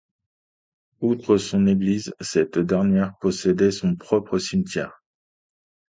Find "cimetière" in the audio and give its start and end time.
4.39-4.99